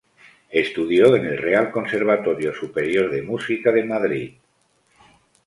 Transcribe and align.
Estudió 0.49 1.15
en 1.15 1.25
el 1.27 1.37
Real 1.37 1.69
Conservatorio 1.69 2.55
Superior 2.55 3.11
de 3.11 3.21
Música 3.21 3.71
de 3.71 3.83
Madrid. 3.83 4.33